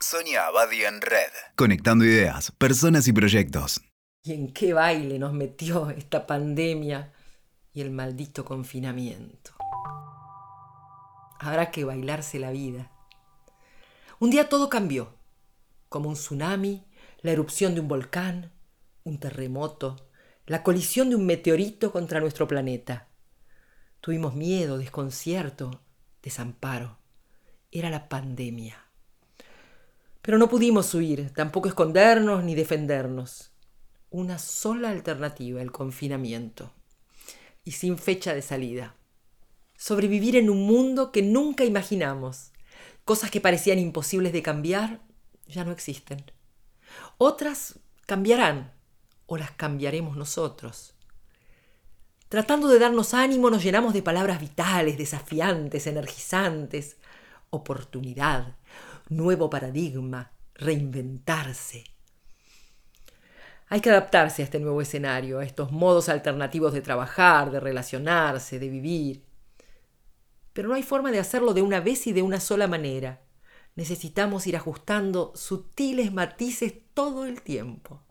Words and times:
Sonia 0.00 0.46
Abadi 0.46 0.84
en 0.84 1.00
Red. 1.00 1.32
Conectando 1.56 2.04
ideas, 2.04 2.52
personas 2.52 3.08
y 3.08 3.12
proyectos. 3.12 3.80
¿Y 4.22 4.32
en 4.32 4.52
qué 4.52 4.72
baile 4.72 5.18
nos 5.18 5.32
metió 5.32 5.90
esta 5.90 6.24
pandemia 6.24 7.12
y 7.72 7.80
el 7.80 7.90
maldito 7.90 8.44
confinamiento? 8.44 9.56
Habrá 11.40 11.72
que 11.72 11.84
bailarse 11.84 12.38
la 12.38 12.52
vida. 12.52 12.92
Un 14.20 14.30
día 14.30 14.48
todo 14.48 14.68
cambió, 14.68 15.16
como 15.88 16.08
un 16.08 16.14
tsunami, 16.14 16.86
la 17.22 17.32
erupción 17.32 17.74
de 17.74 17.80
un 17.80 17.88
volcán, 17.88 18.52
un 19.02 19.18
terremoto, 19.18 19.96
la 20.46 20.62
colisión 20.62 21.10
de 21.10 21.16
un 21.16 21.26
meteorito 21.26 21.90
contra 21.90 22.20
nuestro 22.20 22.46
planeta. 22.46 23.08
Tuvimos 24.00 24.36
miedo, 24.36 24.78
desconcierto, 24.78 25.82
desamparo. 26.22 26.98
Era 27.72 27.90
la 27.90 28.08
pandemia. 28.08 28.87
Pero 30.22 30.38
no 30.38 30.48
pudimos 30.48 30.92
huir, 30.94 31.32
tampoco 31.34 31.68
escondernos 31.68 32.44
ni 32.44 32.54
defendernos. 32.54 33.50
Una 34.10 34.38
sola 34.38 34.90
alternativa, 34.90 35.60
el 35.60 35.72
confinamiento. 35.72 36.72
Y 37.64 37.72
sin 37.72 37.98
fecha 37.98 38.34
de 38.34 38.42
salida. 38.42 38.94
Sobrevivir 39.76 40.36
en 40.36 40.50
un 40.50 40.66
mundo 40.66 41.12
que 41.12 41.22
nunca 41.22 41.64
imaginamos. 41.64 42.52
Cosas 43.04 43.30
que 43.30 43.40
parecían 43.40 43.78
imposibles 43.78 44.32
de 44.32 44.42
cambiar 44.42 45.00
ya 45.46 45.64
no 45.64 45.72
existen. 45.72 46.24
Otras 47.16 47.78
cambiarán 48.06 48.72
o 49.26 49.36
las 49.36 49.50
cambiaremos 49.52 50.16
nosotros. 50.16 50.94
Tratando 52.28 52.68
de 52.68 52.78
darnos 52.78 53.14
ánimo 53.14 53.48
nos 53.48 53.62
llenamos 53.62 53.94
de 53.94 54.02
palabras 54.02 54.40
vitales, 54.40 54.98
desafiantes, 54.98 55.86
energizantes. 55.86 56.96
Oportunidad, 57.50 58.56
nuevo 59.08 59.50
paradigma, 59.50 60.32
reinventarse. 60.54 61.84
Hay 63.68 63.80
que 63.80 63.90
adaptarse 63.90 64.42
a 64.42 64.44
este 64.44 64.60
nuevo 64.60 64.80
escenario, 64.80 65.38
a 65.38 65.44
estos 65.44 65.72
modos 65.72 66.08
alternativos 66.08 66.72
de 66.72 66.80
trabajar, 66.80 67.50
de 67.50 67.60
relacionarse, 67.60 68.58
de 68.58 68.68
vivir. 68.68 69.24
Pero 70.52 70.68
no 70.68 70.74
hay 70.74 70.82
forma 70.82 71.10
de 71.10 71.18
hacerlo 71.18 71.52
de 71.52 71.62
una 71.62 71.80
vez 71.80 72.06
y 72.06 72.12
de 72.12 72.22
una 72.22 72.40
sola 72.40 72.66
manera. 72.66 73.20
Necesitamos 73.76 74.46
ir 74.46 74.56
ajustando 74.56 75.32
sutiles 75.36 76.12
matices 76.12 76.74
todo 76.94 77.26
el 77.26 77.42
tiempo. 77.42 78.02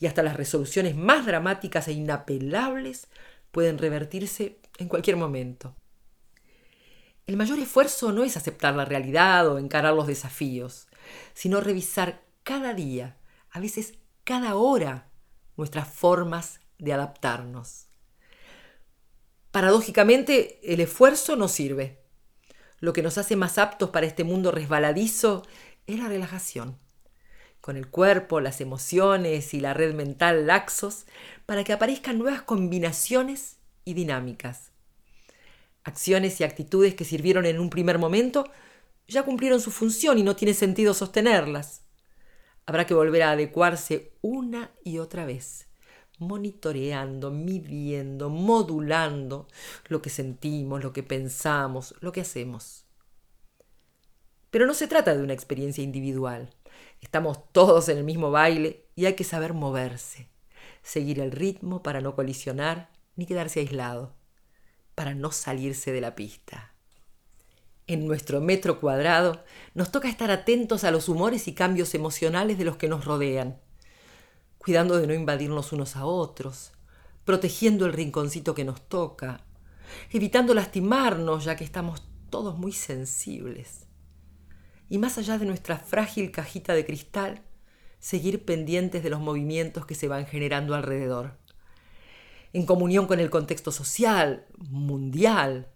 Y 0.00 0.06
hasta 0.06 0.22
las 0.22 0.36
resoluciones 0.36 0.96
más 0.96 1.24
dramáticas 1.24 1.86
e 1.88 1.92
inapelables 1.92 3.08
pueden 3.52 3.78
revertirse 3.78 4.58
en 4.78 4.88
cualquier 4.88 5.16
momento. 5.16 5.76
El 7.30 7.36
mayor 7.36 7.60
esfuerzo 7.60 8.10
no 8.10 8.24
es 8.24 8.36
aceptar 8.36 8.74
la 8.74 8.84
realidad 8.84 9.46
o 9.46 9.58
encarar 9.58 9.94
los 9.94 10.08
desafíos, 10.08 10.88
sino 11.32 11.60
revisar 11.60 12.24
cada 12.42 12.74
día, 12.74 13.18
a 13.52 13.60
veces 13.60 13.94
cada 14.24 14.56
hora, 14.56 15.06
nuestras 15.56 15.86
formas 15.86 16.58
de 16.80 16.92
adaptarnos. 16.92 17.86
Paradójicamente, 19.52 20.58
el 20.64 20.80
esfuerzo 20.80 21.36
no 21.36 21.46
sirve. 21.46 22.02
Lo 22.80 22.92
que 22.92 23.02
nos 23.04 23.16
hace 23.16 23.36
más 23.36 23.58
aptos 23.58 23.90
para 23.90 24.06
este 24.06 24.24
mundo 24.24 24.50
resbaladizo 24.50 25.46
es 25.86 26.00
la 26.00 26.08
relajación. 26.08 26.80
Con 27.60 27.76
el 27.76 27.86
cuerpo, 27.86 28.40
las 28.40 28.60
emociones 28.60 29.54
y 29.54 29.60
la 29.60 29.72
red 29.72 29.94
mental 29.94 30.48
laxos 30.48 31.06
para 31.46 31.62
que 31.62 31.74
aparezcan 31.74 32.18
nuevas 32.18 32.42
combinaciones 32.42 33.58
y 33.84 33.94
dinámicas 33.94 34.69
acciones 35.84 36.40
y 36.40 36.44
actitudes 36.44 36.94
que 36.94 37.04
sirvieron 37.04 37.46
en 37.46 37.58
un 37.58 37.70
primer 37.70 37.98
momento 37.98 38.50
ya 39.08 39.24
cumplieron 39.24 39.60
su 39.60 39.70
función 39.70 40.18
y 40.18 40.22
no 40.22 40.36
tiene 40.36 40.54
sentido 40.54 40.94
sostenerlas. 40.94 41.82
Habrá 42.66 42.86
que 42.86 42.94
volver 42.94 43.22
a 43.22 43.32
adecuarse 43.32 44.12
una 44.20 44.70
y 44.84 44.98
otra 44.98 45.24
vez, 45.24 45.66
monitoreando, 46.18 47.30
midiendo, 47.30 48.30
modulando 48.30 49.48
lo 49.88 50.00
que 50.00 50.10
sentimos, 50.10 50.84
lo 50.84 50.92
que 50.92 51.02
pensamos, 51.02 51.94
lo 52.00 52.12
que 52.12 52.20
hacemos. 52.20 52.84
Pero 54.50 54.66
no 54.66 54.74
se 54.74 54.86
trata 54.86 55.14
de 55.14 55.22
una 55.22 55.32
experiencia 55.32 55.82
individual. 55.82 56.54
Estamos 57.00 57.50
todos 57.52 57.88
en 57.88 57.98
el 57.98 58.04
mismo 58.04 58.30
baile 58.30 58.86
y 58.94 59.06
hay 59.06 59.14
que 59.14 59.24
saber 59.24 59.54
moverse, 59.54 60.28
seguir 60.82 61.18
el 61.18 61.32
ritmo 61.32 61.82
para 61.82 62.00
no 62.00 62.14
colisionar 62.14 62.90
ni 63.16 63.26
quedarse 63.26 63.60
aislado 63.60 64.19
para 64.94 65.14
no 65.14 65.32
salirse 65.32 65.92
de 65.92 66.00
la 66.00 66.14
pista. 66.14 66.74
En 67.86 68.06
nuestro 68.06 68.40
metro 68.40 68.78
cuadrado 68.78 69.44
nos 69.74 69.90
toca 69.90 70.08
estar 70.08 70.30
atentos 70.30 70.84
a 70.84 70.92
los 70.92 71.08
humores 71.08 71.48
y 71.48 71.54
cambios 71.54 71.94
emocionales 71.94 72.56
de 72.56 72.64
los 72.64 72.76
que 72.76 72.86
nos 72.86 73.04
rodean, 73.04 73.58
cuidando 74.58 74.96
de 74.98 75.08
no 75.08 75.14
invadirnos 75.14 75.72
unos 75.72 75.96
a 75.96 76.04
otros, 76.04 76.72
protegiendo 77.24 77.86
el 77.86 77.92
rinconcito 77.92 78.54
que 78.54 78.64
nos 78.64 78.88
toca, 78.88 79.44
evitando 80.12 80.54
lastimarnos 80.54 81.44
ya 81.44 81.56
que 81.56 81.64
estamos 81.64 82.02
todos 82.30 82.56
muy 82.56 82.72
sensibles. 82.72 83.86
Y 84.88 84.98
más 84.98 85.18
allá 85.18 85.38
de 85.38 85.46
nuestra 85.46 85.78
frágil 85.78 86.30
cajita 86.30 86.74
de 86.74 86.86
cristal, 86.86 87.42
seguir 87.98 88.44
pendientes 88.44 89.02
de 89.02 89.10
los 89.10 89.20
movimientos 89.20 89.84
que 89.84 89.96
se 89.96 90.06
van 90.06 90.26
generando 90.26 90.76
alrededor 90.76 91.39
en 92.52 92.66
comunión 92.66 93.06
con 93.06 93.20
el 93.20 93.30
contexto 93.30 93.72
social, 93.72 94.46
mundial, 94.58 95.68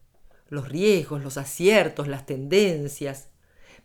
los 0.49 0.69
riesgos, 0.69 1.23
los 1.23 1.37
aciertos, 1.37 2.09
las 2.09 2.27
tendencias, 2.27 3.29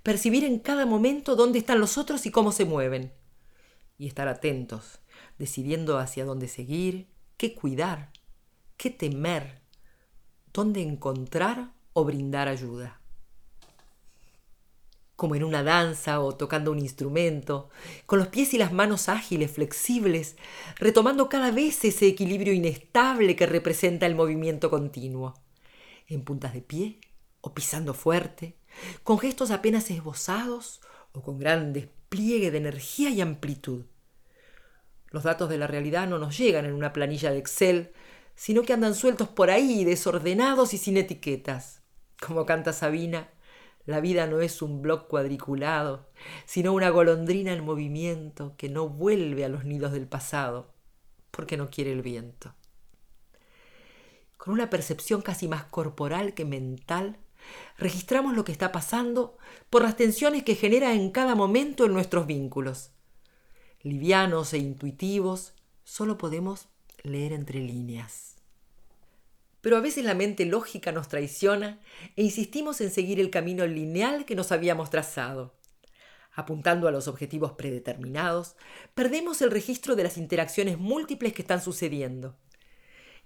percibir 0.04 0.44
en 0.44 0.60
cada 0.60 0.86
momento 0.86 1.36
dónde 1.36 1.60
están 1.60 1.80
los 1.80 1.98
otros 1.98 2.26
y 2.26 2.32
cómo 2.32 2.52
se 2.52 2.66
mueven, 2.66 3.14
y 3.98 4.08
estar 4.08 4.28
atentos, 4.28 5.00
decidiendo 5.38 5.98
hacia 5.98 6.26
dónde 6.26 6.48
seguir, 6.48 7.10
qué 7.38 7.54
cuidar, 7.54 8.12
qué 8.78 8.90
temer, 8.90 9.62
dónde 10.54 10.82
encontrar 10.82 11.74
o 11.94 12.06
brindar 12.06 12.48
ayuda 12.48 12.99
como 15.20 15.36
en 15.36 15.44
una 15.44 15.64
danza 15.64 16.22
o 16.22 16.34
tocando 16.34 16.72
un 16.72 16.80
instrumento, 16.80 17.70
con 18.06 18.20
los 18.20 18.30
pies 18.30 18.54
y 18.54 18.58
las 18.58 18.72
manos 18.72 19.10
ágiles, 19.10 19.52
flexibles, 19.52 20.38
retomando 20.78 21.28
cada 21.28 21.52
vez 21.52 21.84
ese 21.84 22.08
equilibrio 22.08 22.54
inestable 22.54 23.36
que 23.36 23.46
representa 23.46 24.06
el 24.06 24.16
movimiento 24.16 24.70
continuo, 24.70 25.34
en 26.08 26.24
puntas 26.24 26.54
de 26.54 26.62
pie 26.62 27.02
o 27.42 27.54
pisando 27.54 27.94
fuerte, 27.94 28.56
con 29.04 29.20
gestos 29.20 29.52
apenas 29.52 29.92
esbozados 29.92 30.80
o 31.12 31.22
con 31.22 31.38
gran 31.38 31.74
despliegue 31.74 32.50
de 32.50 32.58
energía 32.58 33.10
y 33.10 33.20
amplitud. 33.20 33.88
Los 35.10 35.24
datos 35.24 35.50
de 35.50 35.58
la 35.58 35.68
realidad 35.68 36.08
no 36.08 36.18
nos 36.18 36.38
llegan 36.38 36.66
en 36.66 36.72
una 36.72 36.94
planilla 36.94 37.30
de 37.30 37.40
Excel, 37.40 37.92
sino 38.36 38.62
que 38.62 38.72
andan 38.72 38.96
sueltos 38.96 39.28
por 39.28 39.50
ahí, 39.50 39.84
desordenados 39.84 40.74
y 40.74 40.78
sin 40.78 40.96
etiquetas. 40.96 41.82
Como 42.26 42.46
canta 42.46 42.72
Sabina, 42.72 43.30
la 43.86 44.02
vida 44.02 44.28
no 44.28 44.42
es 44.42 44.62
un 44.62 44.82
bloc 44.82 45.08
cuadriculado, 45.08 46.10
sino 46.46 46.74
una 46.74 46.90
golondrina 46.90 47.54
en 47.54 47.66
movimiento 47.66 48.54
que 48.58 48.70
no 48.70 48.88
vuelve 48.88 49.46
a 49.46 49.50
los 49.50 49.66
nidos 49.66 49.92
del 49.92 50.08
pasado 50.08 50.74
porque 51.32 51.58
no 51.58 51.70
quiere 51.70 51.92
el 51.92 52.02
viento. 52.02 52.54
Con 54.38 54.54
una 54.54 54.70
percepción 54.70 55.22
casi 55.22 55.48
más 55.48 55.66
corporal 55.66 56.34
que 56.34 56.46
mental, 56.46 57.18
registramos 57.78 58.36
lo 58.36 58.44
que 58.44 58.52
está 58.52 58.72
pasando 58.72 59.38
por 59.70 59.82
las 59.82 59.96
tensiones 59.96 60.44
que 60.44 60.56
genera 60.56 60.94
en 60.94 61.12
cada 61.12 61.36
momento 61.36 61.86
en 61.86 61.94
nuestros 61.94 62.26
vínculos. 62.28 62.92
Livianos 63.82 64.54
e 64.54 64.58
intuitivos, 64.58 65.54
solo 65.84 66.18
podemos 66.18 66.68
leer 67.04 67.34
entre 67.34 67.60
líneas. 67.60 68.39
Pero 69.62 69.78
a 69.78 69.82
veces 69.82 70.06
la 70.06 70.14
mente 70.14 70.46
lógica 70.46 70.92
nos 70.92 71.08
traiciona 71.08 71.80
e 72.16 72.24
insistimos 72.24 72.82
en 72.82 72.92
seguir 72.92 73.20
el 73.20 73.30
camino 73.30 73.66
lineal 73.68 74.26
que 74.26 74.36
nos 74.36 74.52
habíamos 74.52 74.90
trazado. 74.90 75.54
Apuntando 76.34 76.88
a 76.88 76.92
los 76.92 77.08
objetivos 77.08 77.54
predeterminados, 77.54 78.56
perdemos 78.94 79.42
el 79.42 79.52
registro 79.52 79.96
de 79.96 80.04
las 80.04 80.18
interacciones 80.18 80.78
múltiples 80.78 81.34
que 81.34 81.42
están 81.42 81.62
sucediendo. 81.62 82.38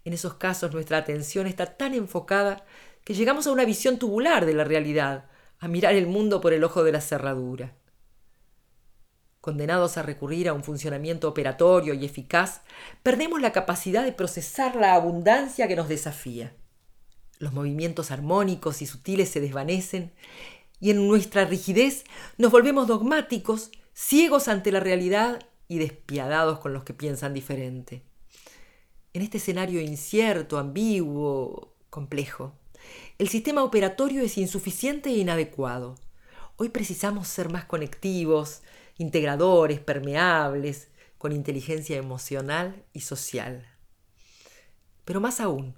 En 0.05 0.13
esos 0.13 0.35
casos 0.35 0.73
nuestra 0.73 0.97
atención 0.97 1.45
está 1.47 1.77
tan 1.77 1.93
enfocada 1.93 2.65
que 3.03 3.13
llegamos 3.13 3.45
a 3.45 3.51
una 3.51 3.65
visión 3.65 3.99
tubular 3.99 4.45
de 4.45 4.53
la 4.53 4.63
realidad, 4.63 5.29
a 5.59 5.67
mirar 5.67 5.93
el 5.93 6.07
mundo 6.07 6.41
por 6.41 6.53
el 6.53 6.63
ojo 6.63 6.83
de 6.83 6.91
la 6.91 7.01
cerradura 7.01 7.75
condenados 9.43 9.97
a 9.97 10.03
recurrir 10.03 10.47
a 10.47 10.53
un 10.53 10.63
funcionamiento 10.63 11.27
operatorio 11.27 11.93
y 11.93 12.05
eficaz, 12.05 12.61
perdemos 13.03 13.41
la 13.41 13.51
capacidad 13.51 14.05
de 14.05 14.13
procesar 14.13 14.77
la 14.77 14.93
abundancia 14.93 15.67
que 15.67 15.75
nos 15.75 15.89
desafía. 15.89 16.55
Los 17.39 17.51
movimientos 17.51 18.09
armónicos 18.09 18.81
y 18.81 18.85
sutiles 18.85 19.27
se 19.27 19.41
desvanecen 19.41 20.13
y 20.79 20.91
en 20.91 21.09
nuestra 21.09 21.43
rigidez 21.43 22.05
nos 22.37 22.53
volvemos 22.53 22.87
dogmáticos, 22.87 23.69
ciegos 23.93 24.47
ante 24.47 24.71
la 24.71 24.79
realidad 24.79 25.45
y 25.67 25.77
despiadados 25.77 26.59
con 26.59 26.71
los 26.71 26.85
que 26.85 26.93
piensan 26.93 27.33
diferente. 27.33 28.01
En 29.11 29.23
este 29.23 29.39
escenario 29.39 29.81
incierto, 29.81 30.57
ambiguo, 30.57 31.75
complejo, 31.89 32.53
el 33.17 33.27
sistema 33.27 33.65
operatorio 33.65 34.21
es 34.21 34.37
insuficiente 34.37 35.09
e 35.09 35.17
inadecuado 35.17 35.95
Hoy 36.55 36.69
precisamos 36.69 37.27
ser 37.27 37.51
más 37.51 37.65
conectivos, 37.65 38.61
integradores, 38.97 39.79
permeables, 39.79 40.89
con 41.17 41.31
inteligencia 41.31 41.97
emocional 41.97 42.83
y 42.93 43.01
social. 43.01 43.67
Pero 45.05 45.21
más 45.21 45.39
aún, 45.39 45.75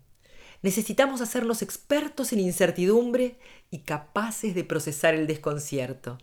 necesitamos 0.61 1.21
hacernos 1.21 1.61
expertos 1.61 2.33
en 2.33 2.39
incertidumbre 2.39 3.37
y 3.69 3.79
capaces 3.79 4.55
de 4.55 4.63
procesar 4.63 5.13
el 5.13 5.27
desconcierto. 5.27 6.17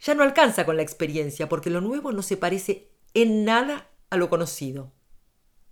Ya 0.00 0.14
no 0.14 0.22
alcanza 0.22 0.64
con 0.64 0.76
la 0.76 0.82
experiencia 0.82 1.48
porque 1.48 1.70
lo 1.70 1.80
nuevo 1.80 2.12
no 2.12 2.22
se 2.22 2.36
parece 2.36 2.88
en 3.12 3.44
nada 3.44 3.90
a 4.08 4.16
lo 4.16 4.30
conocido. 4.30 4.92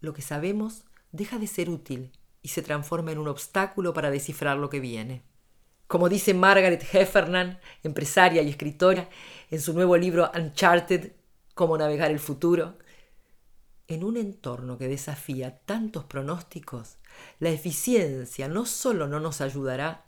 Lo 0.01 0.13
que 0.13 0.23
sabemos 0.23 0.85
deja 1.13 1.39
de 1.39 1.47
ser 1.47 1.71
útil 1.71 2.13
y 2.43 2.49
se 2.49 2.63
transforma 2.63 3.13
en 3.13 3.19
un 3.19 3.29
obstáculo 3.29 3.95
para 3.95 4.11
descifrar 4.11 4.59
lo 4.59 4.71
que 4.71 4.81
viene. 4.81 5.23
Como 5.89 6.11
dice 6.11 6.35
Margaret 6.35 6.87
Heffernan, 6.93 7.59
empresaria 7.83 8.43
y 8.43 8.51
escritora, 8.51 9.09
en 9.51 9.61
su 9.61 9.73
nuevo 9.73 9.97
libro 9.97 10.31
Uncharted, 10.35 11.13
Cómo 11.55 11.77
navegar 11.77 12.11
el 12.11 12.21
futuro, 12.21 12.79
en 13.89 14.05
un 14.05 14.19
entorno 14.19 14.77
que 14.77 14.87
desafía 14.87 15.59
tantos 15.61 16.05
pronósticos, 16.05 16.99
la 17.41 17.49
eficiencia 17.49 18.49
no 18.49 18.67
solo 18.67 19.09
no 19.09 19.19
nos 19.19 19.41
ayudará, 19.41 20.05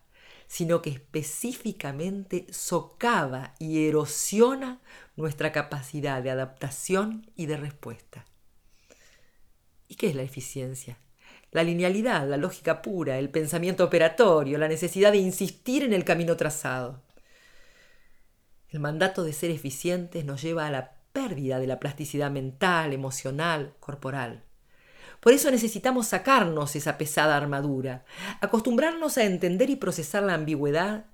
sino 0.47 0.83
que 0.83 0.91
específicamente 0.91 2.47
socava 2.53 3.55
y 3.59 3.89
erosiona 3.89 4.81
nuestra 5.17 5.51
capacidad 5.51 6.23
de 6.23 6.31
adaptación 6.31 7.29
y 7.37 7.47
de 7.47 7.57
respuesta. 7.57 8.27
¿Y 9.89 9.95
qué 9.95 10.09
es 10.11 10.15
la 10.15 10.23
eficiencia? 10.23 10.99
La 11.51 11.63
linealidad, 11.65 12.29
la 12.29 12.37
lógica 12.37 12.81
pura, 12.81 13.19
el 13.19 13.29
pensamiento 13.29 13.85
operatorio, 13.85 14.59
la 14.59 14.69
necesidad 14.69 15.13
de 15.13 15.19
insistir 15.19 15.83
en 15.83 15.93
el 15.93 16.05
camino 16.05 16.37
trazado. 16.37 17.03
El 18.69 18.79
mandato 18.79 19.25
de 19.25 19.33
ser 19.33 19.51
eficientes 19.51 20.25
nos 20.25 20.43
lleva 20.43 20.67
a 20.67 20.71
la 20.71 20.93
pérdida 21.13 21.59
de 21.59 21.67
la 21.67 21.81
plasticidad 21.81 22.31
mental, 22.31 22.93
emocional, 22.93 23.75
corporal. 23.81 24.45
Por 25.19 25.33
eso 25.33 25.51
necesitamos 25.51 26.07
sacarnos 26.07 26.77
esa 26.77 26.97
pesada 26.97 27.37
armadura, 27.37 28.05
acostumbrarnos 28.41 29.19
a 29.19 29.25
entender 29.25 29.71
y 29.71 29.77
procesar 29.77 30.23
la 30.23 30.35
ambigüedad 30.35 31.07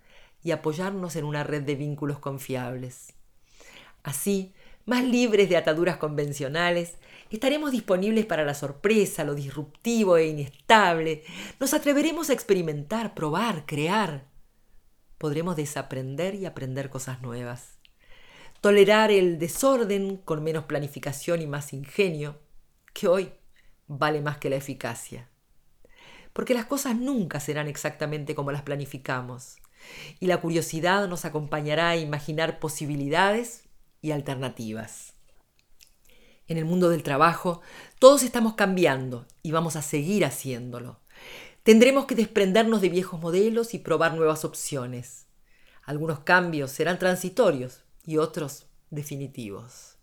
y 0.45 0.53
apoyarnos 0.53 1.17
en 1.17 1.25
una 1.25 1.43
red 1.45 1.63
de 1.63 1.75
vínculos 1.75 2.19
confiables. 2.19 3.15
Así, 4.05 4.55
más 4.87 5.05
libres 5.05 5.49
de 5.49 5.57
ataduras 5.57 5.97
convencionales, 5.97 6.95
estaremos 7.29 7.73
disponibles 7.73 8.25
para 8.25 8.45
la 8.45 8.55
sorpresa, 8.55 9.25
lo 9.25 9.35
disruptivo 9.35 10.17
e 10.17 10.29
inestable. 10.29 11.25
Nos 11.59 11.75
atreveremos 11.75 12.31
a 12.31 12.33
experimentar, 12.33 13.13
probar, 13.13 13.67
crear. 13.67 14.25
Podremos 15.19 15.57
desaprender 15.57 16.37
y 16.37 16.47
aprender 16.47 16.89
cosas 16.89 17.21
nuevas. 17.21 17.79
Tolerar 18.61 19.11
el 19.11 19.39
desorden 19.39 20.19
con 20.19 20.45
menos 20.45 20.65
planificación 20.65 21.43
y 21.43 21.47
más 21.47 21.73
ingenio, 21.73 22.39
que 22.95 23.09
hoy 23.09 23.33
vale 23.89 24.21
más 24.21 24.39
que 24.39 24.51
la 24.51 24.57
eficacia. 24.57 25.29
Porque 26.33 26.55
las 26.55 26.67
cosas 26.67 26.95
nunca 26.95 27.41
serán 27.41 27.67
exactamente 27.67 28.37
como 28.37 28.53
las 28.53 28.63
planificamos. 28.63 29.57
Y 30.21 30.27
la 30.27 30.41
curiosidad 30.41 31.09
nos 31.09 31.25
acompañará 31.25 31.91
a 31.91 31.97
imaginar 31.97 32.61
posibilidades 32.61 33.66
y 34.01 34.11
alternativas. 34.11 35.15
En 36.49 36.59
el 36.59 36.65
mundo 36.65 36.89
del 36.91 37.03
trabajo, 37.03 37.61
todos 37.99 38.23
estamos 38.23 38.55
cambiando 38.55 39.27
y 39.43 39.51
vamos 39.51 39.75
a 39.77 39.83
seguir 39.83 40.25
haciéndolo. 40.25 41.01
Tendremos 41.65 42.07
que 42.07 42.15
desprendernos 42.15 42.81
de 42.81 42.89
viejos 42.89 43.21
modelos 43.21 43.75
y 43.75 43.81
probar 43.81 44.15
nuevas 44.15 44.45
opciones. 44.45 45.27
Algunos 45.83 46.21
cambios 46.21 46.71
serán 46.71 46.99
transitorios 46.99 47.83
y 48.05 48.19
otros 48.19 48.67
definitivos. 48.91 49.97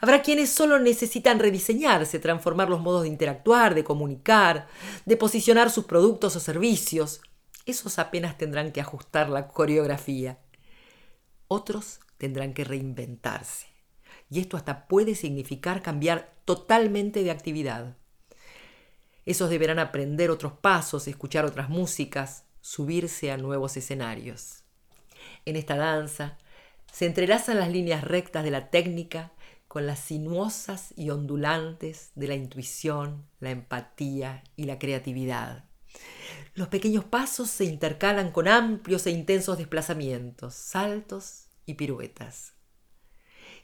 Habrá 0.00 0.22
quienes 0.22 0.50
solo 0.50 0.78
necesitan 0.78 1.38
rediseñarse, 1.38 2.18
transformar 2.18 2.70
los 2.70 2.80
modos 2.80 3.02
de 3.02 3.08
interactuar, 3.08 3.74
de 3.74 3.84
comunicar, 3.84 4.68
de 5.04 5.16
posicionar 5.16 5.70
sus 5.70 5.84
productos 5.84 6.36
o 6.36 6.40
servicios. 6.40 7.20
Esos 7.66 7.98
apenas 7.98 8.38
tendrán 8.38 8.72
que 8.72 8.80
ajustar 8.80 9.28
la 9.28 9.48
coreografía. 9.48 10.38
Otros 11.48 12.00
tendrán 12.18 12.54
que 12.54 12.64
reinventarse. 12.64 13.66
Y 14.30 14.40
esto 14.40 14.56
hasta 14.56 14.88
puede 14.88 15.14
significar 15.14 15.82
cambiar 15.82 16.34
totalmente 16.44 17.22
de 17.22 17.30
actividad. 17.30 17.96
Esos 19.24 19.50
deberán 19.50 19.78
aprender 19.78 20.30
otros 20.30 20.52
pasos, 20.52 21.08
escuchar 21.08 21.44
otras 21.44 21.68
músicas, 21.68 22.44
subirse 22.60 23.30
a 23.30 23.36
nuevos 23.36 23.76
escenarios. 23.76 24.62
En 25.44 25.56
esta 25.56 25.76
danza 25.76 26.38
se 26.92 27.06
entrelazan 27.06 27.58
las 27.58 27.70
líneas 27.70 28.04
rectas 28.04 28.44
de 28.44 28.50
la 28.50 28.70
técnica 28.70 29.32
con 29.68 29.86
las 29.86 29.98
sinuosas 29.98 30.94
y 30.96 31.10
ondulantes 31.10 32.12
de 32.14 32.28
la 32.28 32.34
intuición, 32.34 33.26
la 33.40 33.50
empatía 33.50 34.44
y 34.56 34.64
la 34.64 34.78
creatividad. 34.78 35.64
Los 36.54 36.68
pequeños 36.68 37.04
pasos 37.04 37.50
se 37.50 37.64
intercalan 37.64 38.30
con 38.30 38.48
amplios 38.48 39.06
e 39.06 39.10
intensos 39.10 39.58
desplazamientos, 39.58 40.54
saltos 40.54 41.45
y 41.66 41.74
piruetas. 41.74 42.54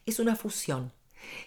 Es 0.05 0.19
una 0.19 0.37
fusión 0.37 0.93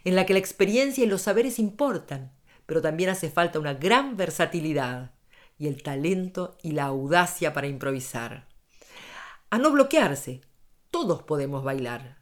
en 0.03 0.15
la 0.15 0.25
que 0.25 0.33
la 0.33 0.39
experiencia 0.39 1.03
y 1.03 1.07
los 1.07 1.21
saberes 1.21 1.59
importan, 1.59 2.31
pero 2.65 2.81
también 2.81 3.09
hace 3.09 3.29
falta 3.29 3.59
una 3.59 3.73
gran 3.73 4.17
versatilidad 4.17 5.11
y 5.57 5.67
el 5.67 5.83
talento 5.83 6.57
y 6.63 6.71
la 6.71 6.85
audacia 6.85 7.53
para 7.53 7.67
improvisar. 7.67 8.47
A 9.49 9.57
no 9.57 9.71
bloquearse, 9.71 10.41
todos 10.91 11.23
podemos 11.23 11.63
bailar. 11.63 12.17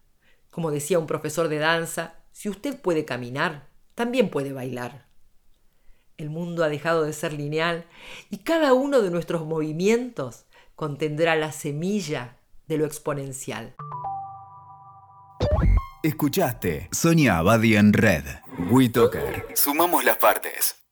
Como 0.50 0.71
decía 0.71 1.00
un 1.00 1.07
profesor 1.07 1.47
de 1.47 1.57
danza, 1.57 2.15
si 2.31 2.50
usted 2.50 2.80
puede 2.80 3.06
caminar, 3.06 3.69
también 3.95 4.30
puede 4.30 4.53
bailar. 4.53 5.07
El 6.18 6.30
mundo 6.30 6.63
ha 6.63 6.69
dejado 6.69 7.03
de 7.03 7.13
ser 7.13 7.33
lineal 7.33 7.85
y 8.30 8.39
cada 8.39 8.74
uno 8.74 9.01
de 9.01 9.09
nuestros 9.09 9.45
movimientos 9.45 10.45
contendrá 10.75 11.35
la 11.35 11.51
semilla 11.51 12.38
de 12.68 12.77
lo 12.77 12.85
exponencial. 12.85 13.75
Escuchaste 16.05 16.89
Sonia 16.91 17.38
Abadi 17.38 17.77
en 17.77 17.94
Red. 17.94 18.25
WeToker. 18.69 19.47
Sumamos 19.55 20.03
las 20.03 20.17
partes. 20.17 20.82